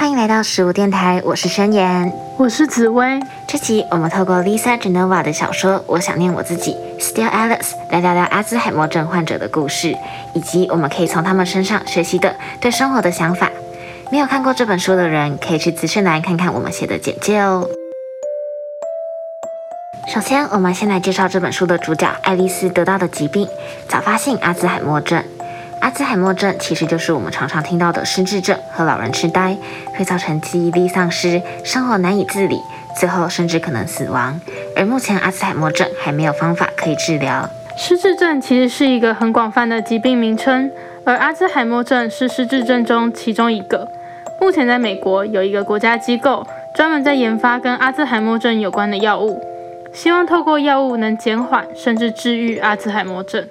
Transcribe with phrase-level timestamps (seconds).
[0.00, 3.20] 欢迎来到食物电台，我是宣言，我是紫薇。
[3.46, 9.94] 这期我们透过 Lisa Genova 的小说《我想念我自己》（Still Alice） 来聊聊阿兹海默症患者的故事，
[10.32, 13.50] 以及我们可以从他们身上学习的对生活的想法。
[14.10, 17.68] 没有看过这本书的人，可以去资讯栏看看我们写的简介哦。
[20.08, 23.46] 首先，我们先来介绍这本书的主角爱丽丝得到的疾病——
[23.86, 25.22] 早发性阿兹海默症。
[25.90, 29.56] 阿兹海默症其实就是我们常常听到的失智症和老人痴呆，
[29.92, 32.60] 会造成记忆力丧失、生活难以自理，
[32.96, 34.40] 最后甚至可能死亡。
[34.76, 37.50] 而目前阿兹海默症还没有方法可以治疗。
[37.76, 40.70] 失智症其实是一个很广泛的疾病名称，
[41.04, 43.88] 而阿兹海默症是失智症中其中一个。
[44.40, 46.46] 目前在美国有一个国家机构
[46.76, 49.44] 专门在研发跟阿兹海默症有关的药物。
[49.92, 53.44] 希望透过药物能减缓甚至治愈阿兹海默症。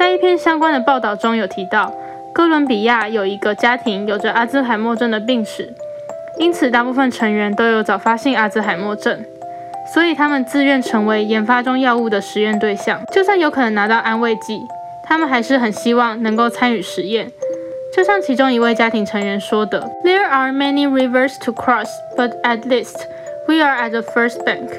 [0.00, 1.92] 在一篇相关的报道中有提到，
[2.32, 5.74] 哥伦比亚有一个家庭有着阿兹海默症的病史，
[6.38, 9.22] 因此大部分成员都有早发性阿兹海默症，
[9.92, 12.98] 所以他们自愿成为研发中药物的实验对象。
[13.12, 14.58] 就算有可能拿到安慰剂，
[15.04, 17.30] 他们还是很希望能够参与实验。
[17.94, 22.96] 就像其中一位家庭成员说的：“There are many rivers to cross, but at least
[23.46, 24.70] we are at the first bank。”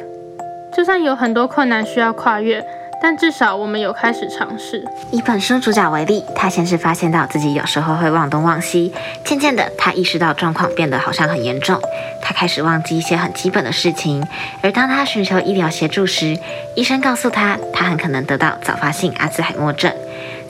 [0.76, 2.66] 就算有很多困难需要跨越，
[3.02, 4.86] 但至少我们有开始尝试。
[5.10, 8.94] 以本书主角为例，他先是发现到自己有时候会忘东忘西，
[9.26, 11.80] 渐渐的他意识到状况变得好像很严重，
[12.22, 14.24] 他开始忘记一些很基本的事情。
[14.62, 16.38] 而当他寻求医疗协助时，
[16.76, 19.92] 医生告诉他，他很可能得到早发性阿兹海默症。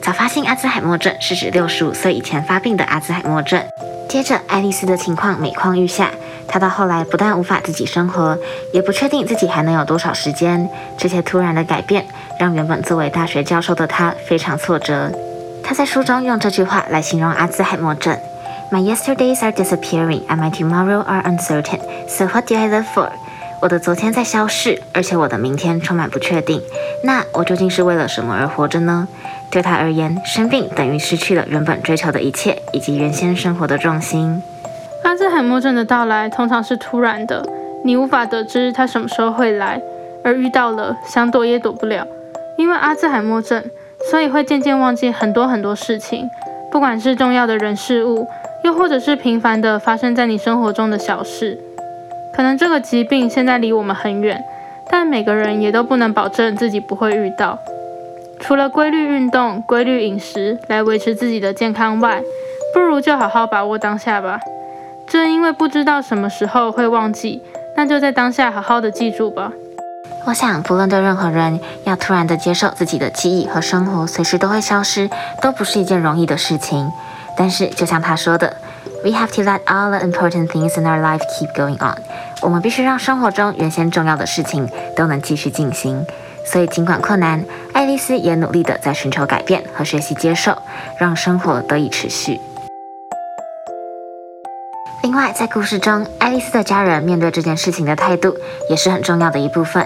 [0.02, 3.64] 早发性阿兹海默症是指六十五岁以前发病的阿兹海默症。
[4.08, 6.10] 接着，爱丽丝的情况每况愈下。
[6.52, 8.38] 他到后来不但无法自己生活，
[8.74, 10.68] 也不确定自己还能有多少时间。
[10.98, 12.04] 这些突然的改变，
[12.38, 15.10] 让原本作为大学教授的他非常挫折。
[15.64, 18.14] 他在书中用这句话来形容阿兹海默症
[18.70, 21.80] ：“My yesterdays are disappearing, and my tomorrow are uncertain.
[22.06, 23.08] So what do I live for？”
[23.62, 26.60] 我的昨天在消逝，而且我的明天充满不确定。
[27.02, 29.08] 那我究竟是为了什么而活着呢？
[29.50, 34.42] 对他而言，生病等于失去了原本追求的一切，以及原先生活的重心。
[35.04, 37.44] 阿兹海默症的到来通常是突然的，
[37.84, 39.80] 你无法得知它什么时候会来，
[40.24, 42.06] 而遇到了，想躲也躲不了。
[42.56, 43.62] 因为阿兹海默症，
[44.10, 46.28] 所以会渐渐忘记很多很多事情，
[46.70, 48.26] 不管是重要的人事物，
[48.62, 51.58] 又或者是平凡的发生在你生活中的小事。
[52.34, 54.42] 可能这个疾病现在离我们很远，
[54.88, 57.58] 但每个人也都不能保证自己不会遇到。
[58.38, 62.22] 除了规律运动、规律饮食来维持自己的健康外，
[62.72, 64.40] 不如就好好把握当下吧。
[65.12, 67.42] 正因为不知道什么时候会忘记，
[67.76, 69.52] 那就在当下好好的记住吧。
[70.24, 75.10] 我想，不论对任何人，要突然的接受自己的记忆和生活随时都会消失，
[75.42, 76.90] 都不是一件容易的事情。
[77.36, 78.56] 但是，就像他说的
[79.04, 81.98] ，We have to let all the important things in our life keep going on。
[82.40, 86.06] 我们必须让生活中原先重要的事情都能继续进行。
[86.46, 87.44] 所以，尽管困难，
[87.74, 90.56] 爱丽丝也努力地在寻求改变和学习接受，
[90.96, 92.40] 让生活得以持续。
[95.02, 98.36] 另外，在故事中，爱丽丝的家人面对这件事情的态度
[98.70, 99.84] 也是很重要的一部分。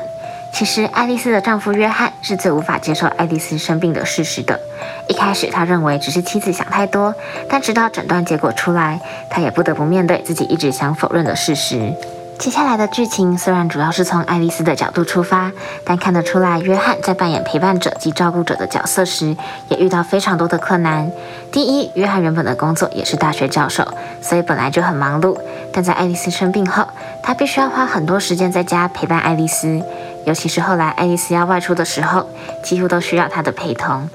[0.53, 4.61] 其实，爱丽丝的丈夫约翰是最无法接受爱丽丝生病的事实的。
[5.09, 7.15] 一开始，他认为只是妻子想太多，
[7.49, 9.01] 但直到诊断结果出来，
[9.31, 11.95] 他也不得不面对自己一直想否认的事实。
[12.39, 15.51] 接下来的剧情虽然主要是从爱丽丝的角度出发，
[15.85, 19.37] 但看得出来，约翰在扮演陪伴者及照顾者的角色时，
[19.69, 21.11] 也遇到非常多的困难。
[21.51, 23.87] 第一，约翰原本的工作也是大学教授，
[24.21, 25.37] 所以本来就很忙碌。
[25.73, 26.87] 但在爱丽丝生病后，
[27.23, 29.83] 他必须要花很多时间在家陪伴爱丽丝，
[30.25, 32.29] 尤其是后来爱丽丝要外出的时候，
[32.63, 34.09] 几乎都需要他的陪同。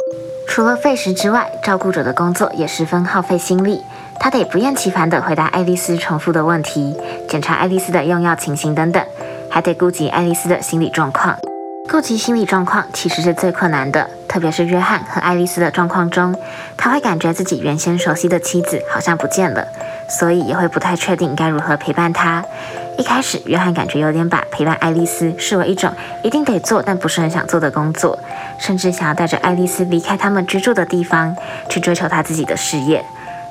[0.47, 3.81] 除了费时之外，照顾者的工作也十分耗费心力。
[4.23, 6.95] 他得不厌其烦地回答爱丽丝重复的问题，
[7.27, 9.03] 检查爱丽丝的用药情形等等，
[9.49, 11.35] 还得顾及爱丽丝的心理状况。
[11.89, 16.35] 顾及心理状况其实是最困难的，特别是约翰和爱丽丝的状况中，
[16.77, 19.67] 他会感觉自己原先熟悉的妻子好像不见了，
[20.07, 22.45] 所以也会不太确定该如何陪伴她。
[22.99, 25.91] 一开始，约翰感觉有点把陪伴爱丽丝视为一种
[26.21, 28.19] 一定得做但不是很想做的工作，
[28.59, 31.35] 甚至想要带着爱丽丝离开他们居住的地方，
[31.67, 33.03] 去追求他自己的事业。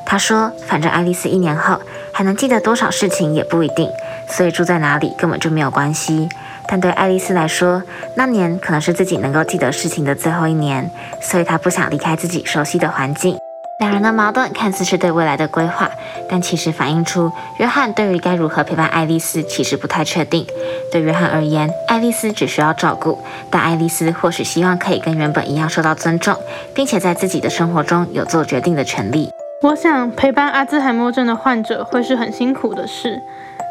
[0.06, 1.80] 他说：“反正爱丽丝一年后
[2.12, 3.88] 还能记得多少事情也不一定，
[4.28, 6.28] 所以住在哪里根本就没有关系。
[6.66, 7.82] 但对爱丽丝来说，
[8.16, 13.36] 那年可能是自己能够记得事情的最后一年，所以她不想离开自己熟悉的环境。
[13.78, 15.88] 两人的矛盾看似是对未来的规划，
[16.28, 20.46] 但其实反映出约翰对于该如何陪伴爱丽丝其实不太确定。
[20.92, 23.18] 对约翰而言，爱丽丝只需要照顾，
[23.50, 26.36] 但爱丽丝或许希望可以跟原本一样受到尊重，
[26.74, 29.30] 并且在自己的生活中有做决定的权利。”
[29.62, 33.20] 我想陪伴阿兹海默症的患者会是很辛苦的事，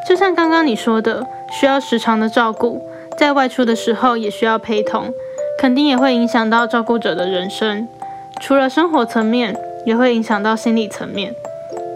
[0.08, 2.80] 就像刚刚你说的，需要时常的照顾，
[3.18, 5.12] 在外出的时候也需要陪同，
[5.58, 7.88] 肯定也会影响到照顾者的人生。
[8.40, 11.34] 除了生活层面，也会影响到心理层面。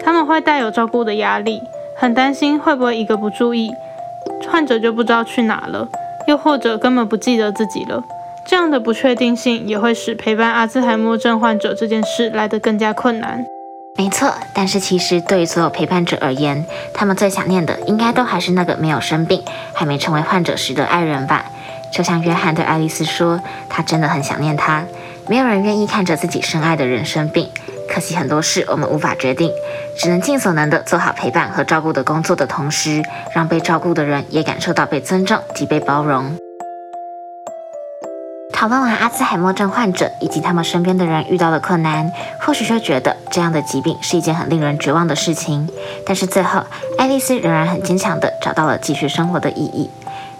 [0.00, 1.62] 他们会带有照顾的压力，
[1.96, 3.70] 很担心会不会一个不注意，
[4.50, 5.88] 患者就不知道去哪了，
[6.26, 8.02] 又或者根本不记得自己了。
[8.44, 13.46] 这样的不确定性也会使陪伴阿兹海默症患者这件事来得更加困难。
[13.96, 19.42] 没错，但是其实对于所有陪伴者而言，他们最想念的应该都还是那个没有生病、
[19.72, 21.44] 还没成为患者时的爱人吧。
[21.92, 24.84] 就像约翰对爱丽丝说，他真的很想念她。
[25.28, 27.48] 没有人愿意看着自己深爱的人生病，
[27.88, 29.50] 可惜很多事我们无法决定，
[29.96, 33.00] 只能尽所能的做好陪伴和照顾的工作的同时，
[33.32, 36.36] 让被照顾的人也感受到被尊重及被包容。
[38.54, 42.10] 讨论完阿兹海默症患者以及他们身边的人遇到的困难，
[42.40, 45.68] 或许就觉得这样的疾病是一件很令人绝望的事情。
[46.06, 46.62] 但是最后，
[46.96, 49.90] 爱丽丝仍然很坚强地找到了继续生活的意义。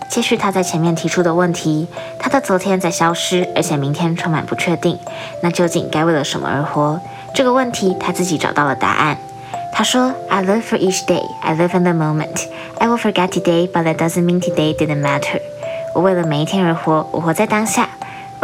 [0.08, 1.88] 接续她在前面提出的问题，
[2.18, 4.96] 她的昨天在消失，而且明天充满不确定。
[5.42, 7.00] 那究竟该为了什么而活？
[7.34, 9.18] 这个问题她自己找到了答案。
[9.72, 11.24] 她说：“I live for each day.
[11.42, 12.46] I live in the moment.
[12.78, 15.40] I will forget today, but that doesn't mean today didn't matter.”
[15.94, 17.88] 我为了每一天而活，我活在当下。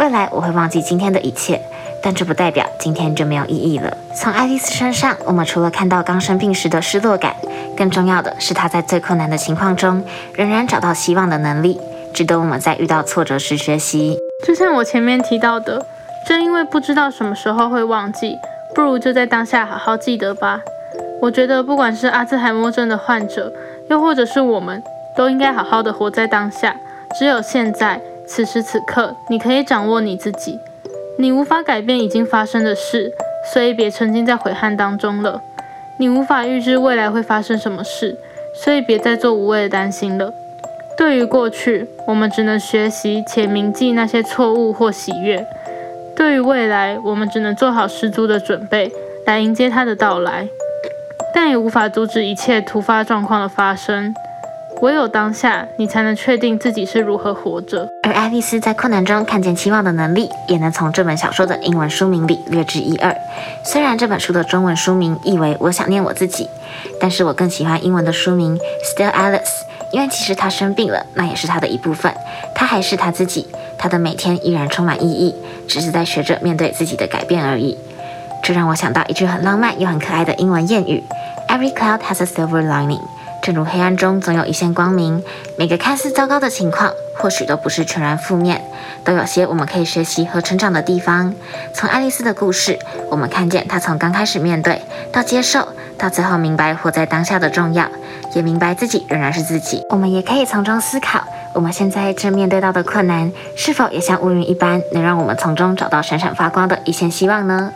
[0.01, 1.61] 未来我会忘记今天的一切，
[2.01, 3.95] 但这不代表今天就没有意义了。
[4.15, 7.35] 从爱丽丝身上，我们除了看到刚生病时的失落感，
[7.77, 10.03] 更重要的是她在最困难的情况中
[10.33, 11.79] 仍然找到希望的能力，
[12.15, 14.17] 值得我们在遇到挫折时学习。
[14.43, 15.85] 就像我前面提到的，
[16.25, 18.35] 正因为不知道什么时候会忘记，
[18.73, 20.61] 不如就在当下好好记得吧。
[21.21, 23.53] 我觉得不管是阿兹海默症的患者，
[23.87, 24.81] 又或者是我们，
[25.15, 26.75] 都应该好好的活在当下。
[27.19, 28.01] 只有现在。
[28.33, 30.57] 此时此刻，你可以掌握你自己。
[31.17, 33.11] 你无法改变已经发生的事，
[33.51, 35.41] 所以别沉浸在悔恨当中了。
[35.99, 38.17] 你无法预知未来会发生什么事，
[38.55, 40.33] 所以别再做无谓的担心了。
[40.97, 45.43] 对于过去，我们只能学习且铭记那些错误或喜悦；
[46.15, 48.89] 对于未来，我们只能做好十足的准备
[49.25, 50.47] 来迎接它的到来，
[51.35, 54.15] 但也无法阻止一切突发状况的发生。
[54.81, 57.87] 唯有当下，你才能确定自己是如何活着。
[58.01, 63.15] 而爱丽丝在困难中看见期望的能力，也能从这本小说的英文书名里略知一二。
[63.63, 66.45] 虽然这本书的中文书名译为《我想念我自己》，
[66.99, 69.41] 但是我更喜欢英文的书名《Still Alice》，
[69.91, 72.11] 因为其实她生病了，那也是她的一部分。
[72.55, 73.47] 她还是她自己，
[73.77, 75.35] 她的每天依然充满意义，
[75.67, 77.77] 只是在学着面对自己的改变而已。
[78.41, 81.03] 这让我想到一句很浪漫又很可爱的英文谚语
[81.47, 83.01] ：Every cloud has a silver lining。
[83.41, 85.23] 正如黑暗中总有一线光明，
[85.57, 88.61] 每个看似糟糕的情况，或许都不是全然负面，
[89.03, 91.33] 都有些我们可以学习和成长的地方。
[91.73, 92.77] 从爱丽丝的故事，
[93.09, 95.67] 我们看见她从刚开始面对，到接受，
[95.97, 97.89] 到最后明白活在当下的重要，
[98.33, 99.81] 也明白自己仍然是自己。
[99.89, 101.21] 我们也可以从中思考，
[101.53, 107.71] 我们现在正面对到的困难，是否也像乌云一般，能让我们从中找到闪闪发光的一线希望呢？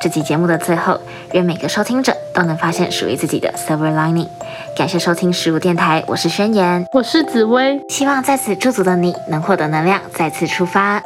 [0.00, 0.98] 这期节目的最后，
[1.32, 4.28] 愿每个收听者都能发现属于自己的 silver lining。
[4.76, 11.02] 感谢收听十五电台，我是宣言，我是紫薇，希望在此驻足的你能获得能量，再次出发。